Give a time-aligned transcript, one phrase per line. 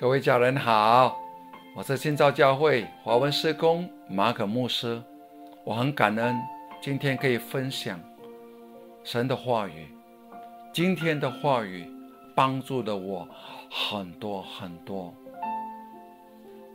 [0.00, 1.20] 各位家人好，
[1.76, 4.98] 我是新造教会华文施工马可牧师。
[5.62, 6.34] 我很感恩
[6.80, 8.00] 今天可以分享
[9.04, 9.88] 神的话语。
[10.72, 11.86] 今天的话语
[12.34, 13.28] 帮助了我
[13.70, 15.14] 很多很多。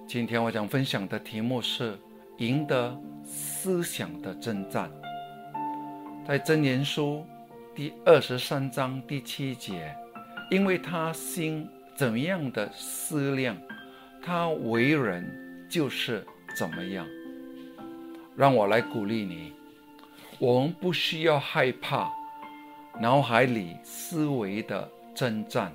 [0.07, 1.97] 今天我想分享的题目是
[2.37, 4.87] 赢得思想的征战。
[6.27, 7.25] 在箴言书
[7.73, 9.95] 第二十三章第七节，
[10.51, 11.67] 因为他心。
[11.96, 13.57] 怎么样的思量，
[14.21, 15.26] 他为人
[15.70, 16.26] 就是
[16.58, 17.08] 怎么样。
[18.36, 19.53] 让我来鼓励你，
[20.39, 22.12] 我们不需要害怕
[23.00, 25.72] 脑海里思维的征战。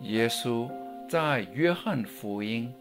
[0.00, 0.66] 耶稣
[1.06, 2.72] 在约翰福音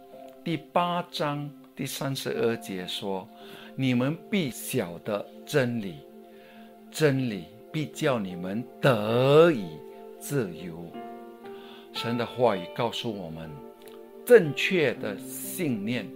[0.41, 3.27] 第八章第三十二节说
[3.76, 5.96] ：“你们必晓得真理，
[6.90, 7.44] 真理
[7.74, 9.68] 必叫你们得以
[10.18, 10.90] 自由。”
[11.98, 13.50] 神的话语告诉我们，
[14.24, 16.08] 正确的信念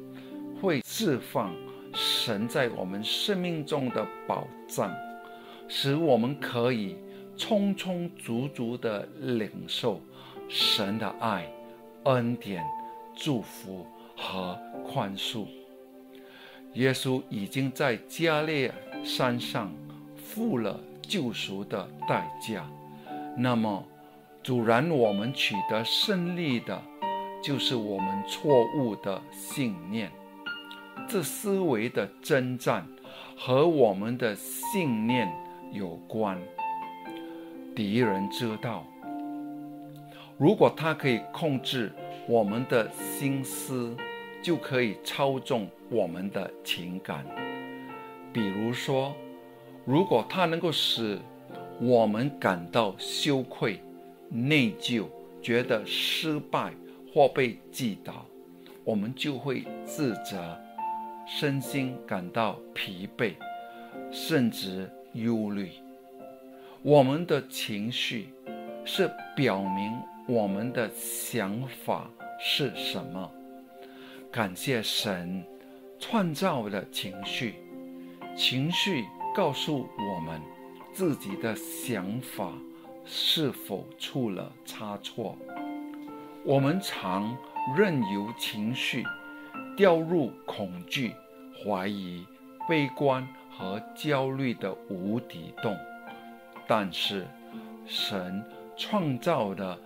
[0.62, 1.52] 会释放
[1.92, 4.94] 神在我们生命中的宝藏，
[5.68, 6.98] 使我们可以
[7.36, 10.00] 充充足足的领受
[10.48, 11.52] 神的爱、
[12.04, 12.64] 恩典、
[13.16, 13.84] 祝福
[14.16, 14.56] 和
[14.86, 15.48] 宽恕。
[16.76, 18.72] 耶稣已经在加列
[19.04, 19.74] 山上
[20.16, 22.70] 付了救赎的代价，
[23.36, 23.84] 那么。
[24.44, 26.82] 阻拦我们取得胜利的，
[27.44, 30.12] 就是我们错误的信念。
[31.08, 32.88] 这思维的征战
[33.38, 35.32] 和我们的信念
[35.72, 36.42] 有关。
[37.76, 38.84] 敌人知道，
[40.40, 41.92] 如果他可以控制
[42.28, 43.96] 我们的心思，
[44.42, 47.24] 就可以操纵我们的情感。
[48.34, 49.14] 比如说，
[49.86, 51.20] 如果他能够使
[51.80, 53.80] 我们感到羞愧。
[54.34, 55.06] 内疚，
[55.42, 56.74] 觉得失败
[57.14, 58.26] 或被击倒，
[58.86, 60.58] 我们就会自责，
[61.28, 63.34] 身心感到疲惫，
[64.10, 65.70] 甚至忧虑。
[66.82, 68.30] 我们的情绪
[68.86, 69.92] 是表明
[70.28, 72.10] 我们的想法
[72.40, 73.30] 是什么。
[74.32, 75.44] 感谢神
[76.00, 77.56] 创造的情绪，
[78.36, 79.04] 情绪
[79.36, 80.42] 告诉我们
[80.94, 82.54] 自己的想法。
[83.14, 85.38] 是否出了差错？
[86.46, 87.38] 我们常
[87.78, 89.04] 任由情绪
[89.76, 91.14] 掉入恐惧、
[91.52, 92.26] 怀疑、
[92.70, 95.76] 悲观和焦虑的无底洞。
[96.66, 97.28] 但是，
[97.86, 98.42] 神
[98.78, 99.78] 创造的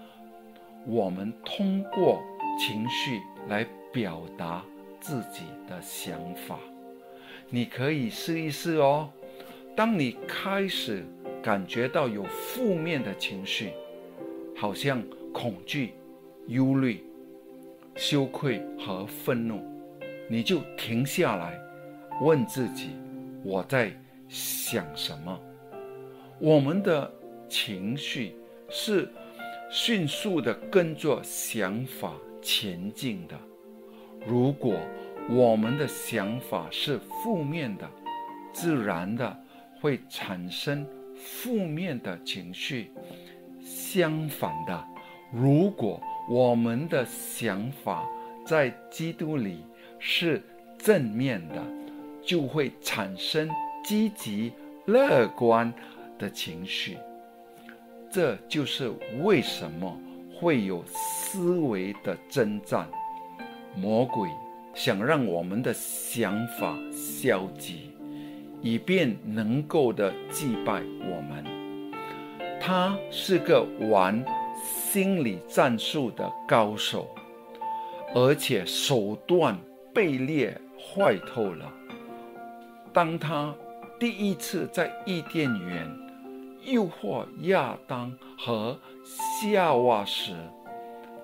[0.86, 2.22] 我们通过
[2.60, 4.64] 情绪来表达
[5.00, 6.60] 自己的想法。
[7.50, 9.10] 你可以试一试哦。
[9.76, 11.04] 当你开始。
[11.46, 13.70] 感觉到有负面的情绪，
[14.56, 15.00] 好像
[15.32, 15.94] 恐惧、
[16.48, 17.04] 忧虑、
[17.96, 19.62] 羞愧和愤怒，
[20.28, 21.56] 你就停下来，
[22.24, 22.96] 问自己：
[23.44, 23.92] 我在
[24.28, 25.40] 想什么？
[26.40, 27.14] 我们的
[27.48, 28.36] 情绪
[28.68, 29.08] 是
[29.70, 33.36] 迅速的跟着想法前进的。
[34.26, 34.80] 如果
[35.30, 37.88] 我们的想法是负面的，
[38.52, 39.40] 自然的
[39.80, 40.84] 会产生。
[41.16, 42.92] 负面的情绪，
[43.62, 44.86] 相反的，
[45.32, 48.06] 如果我们的想法
[48.46, 49.64] 在基督里
[50.00, 50.42] 是
[50.78, 51.64] 正面的，
[52.24, 53.50] 就会产生
[53.84, 54.52] 积极
[54.86, 55.74] 乐观
[56.18, 56.98] 的情绪。
[58.12, 58.92] 这就是
[59.24, 60.00] 为什么
[60.34, 62.88] 会有思维的征战。
[63.76, 64.30] 魔鬼
[64.74, 67.95] 想让我们的想法消极。
[68.66, 71.46] 以便能够的击败我们，
[72.60, 74.26] 他是个玩
[74.64, 77.08] 心理战术的高手，
[78.16, 79.56] 而且手段
[79.94, 81.72] 卑劣坏透了。
[82.92, 83.54] 当他
[84.00, 85.88] 第一次在伊甸园
[86.64, 88.76] 诱惑亚当和
[89.40, 90.34] 夏娃时，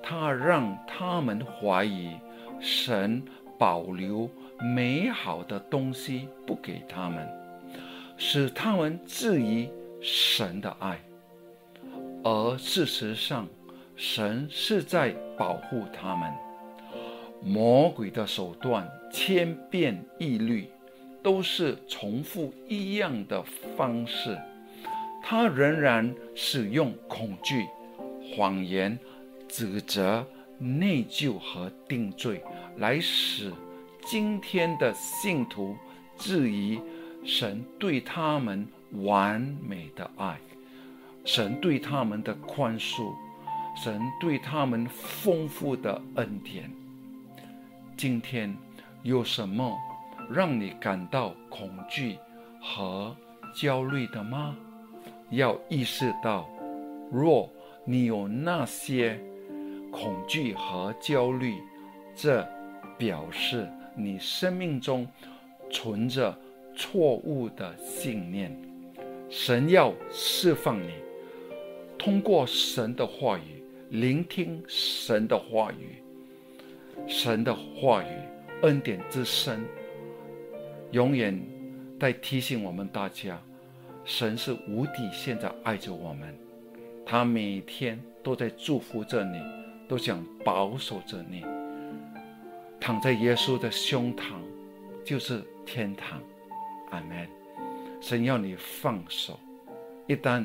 [0.04, 2.12] 他让他们怀疑
[2.60, 3.20] 神
[3.58, 4.30] 保留。
[4.62, 7.28] 美好的东西不给他们，
[8.18, 9.70] 使他们质疑
[10.02, 11.00] 神的爱，
[12.24, 13.48] 而事实上，
[13.96, 16.32] 神是在保护他们。
[17.44, 20.70] 魔鬼的手段千变一律，
[21.24, 23.42] 都是重复一样的
[23.76, 24.38] 方式，
[25.24, 27.66] 他仍然使用恐惧、
[28.36, 28.98] 谎言、
[29.48, 30.24] 指责、
[30.60, 32.44] 内疚和定罪
[32.78, 33.52] 来使。
[34.04, 35.76] 今天的信徒
[36.18, 36.82] 质疑
[37.24, 38.68] 神对他们
[39.04, 40.38] 完美的爱，
[41.24, 43.14] 神对他们的宽恕，
[43.76, 46.70] 神对他们丰富的恩典。
[47.96, 48.56] 今天
[49.04, 49.78] 有什么
[50.30, 52.18] 让你感到恐惧
[52.60, 53.16] 和
[53.56, 54.56] 焦虑的吗？
[55.30, 56.50] 要意识到，
[57.12, 57.50] 若
[57.86, 59.20] 你有那些
[59.92, 61.62] 恐惧和焦虑，
[62.16, 62.46] 这
[62.98, 65.08] 表示你生命中
[65.70, 66.38] 存着
[66.76, 68.56] 错误的信念。
[69.30, 70.90] 神要释放你，
[71.98, 76.04] 通过神的话语，聆听神的话语，
[77.08, 78.08] 神的话语
[78.64, 79.64] 恩典之深，
[80.92, 81.42] 永远
[82.00, 83.42] 在提醒我们大家，
[84.04, 86.36] 神是无底线的爱着我们，
[87.06, 89.42] 他每天都在祝福着你，
[89.88, 91.46] 都想保守着你。
[92.82, 94.34] 躺在耶稣的胸膛，
[95.06, 96.20] 就是天堂。
[96.90, 97.30] 阿门。
[98.02, 99.40] 神要你放手，
[100.08, 100.42] 一旦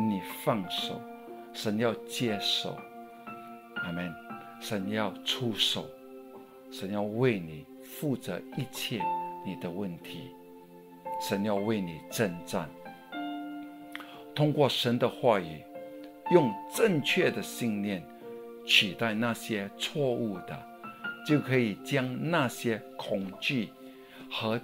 [0.00, 0.98] 你放手，
[1.52, 2.74] 神要接手。
[3.76, 4.10] 阿门。
[4.60, 5.84] 神要出手，
[6.70, 9.02] 神要为你负责一切
[9.44, 10.30] 你的问题，
[11.20, 12.66] 神要为你征战。
[14.34, 15.62] 通过神的话语，
[16.30, 18.02] 用正确的信念
[18.64, 20.73] 取代那些错误的。
[21.26, 23.70] 就可以将那些恐惧
[24.30, 24.60] 和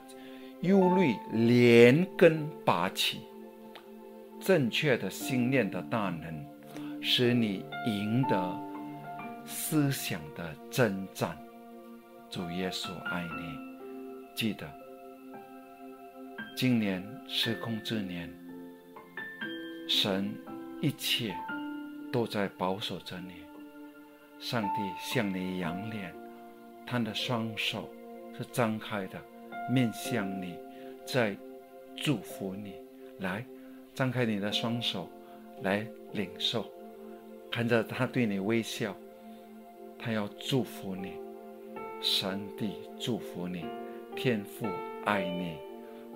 [0.61, 3.21] 忧虑连根拔起。
[4.41, 6.45] 正确的信念的大能，
[7.03, 8.61] 使你赢得
[9.45, 11.37] 思想的征战。
[12.31, 13.59] 主耶稣爱你，
[14.35, 14.67] 记得，
[16.57, 18.33] 今年时空之年，
[19.89, 20.33] 神
[20.81, 21.35] 一切
[22.13, 23.33] 都在保守着你。
[24.39, 26.15] 上帝向你扬脸。
[26.91, 27.89] 他的双手
[28.37, 29.17] 是张开的，
[29.71, 30.57] 面向你，
[31.07, 31.37] 在
[31.95, 32.75] 祝福你。
[33.21, 33.47] 来，
[33.95, 35.09] 张开你的双手，
[35.63, 36.69] 来领受，
[37.49, 38.93] 看着他对你微笑，
[40.01, 41.13] 他要祝福你。
[42.01, 43.67] 上帝祝福你，
[44.17, 44.67] 天父
[45.05, 45.59] 爱你，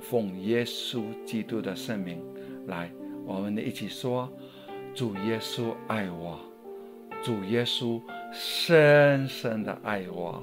[0.01, 2.21] 奉耶稣基督的圣名，
[2.67, 2.91] 来，
[3.25, 4.29] 我们一起说：
[4.93, 6.41] 主耶稣爱我，
[7.23, 10.43] 主耶稣深深的爱我。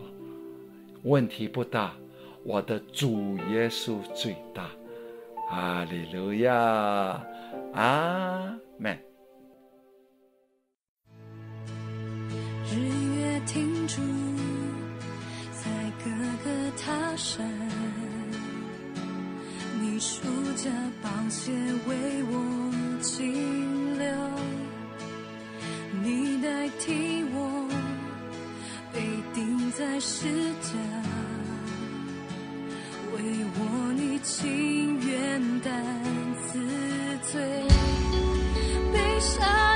[1.04, 1.94] 问题不大，
[2.44, 4.70] 我的主耶稣最大，
[5.50, 6.54] 哈利路亚，
[7.74, 8.96] 阿门。
[12.70, 12.76] 日
[13.18, 14.00] 月停住，
[15.52, 15.72] 在
[16.04, 16.12] 哥
[16.44, 17.50] 哥他山，
[19.82, 20.22] 你数
[20.56, 20.70] 着
[21.02, 21.52] 宝血
[21.88, 22.72] 为我
[23.02, 24.08] 清流，
[26.04, 27.31] 你代替我。
[29.82, 30.28] 在世
[30.62, 30.70] 家，
[33.16, 33.20] 为
[33.56, 35.74] 我你情愿担
[36.46, 36.60] 自
[37.32, 37.42] 罪，
[38.94, 39.71] 悲伤。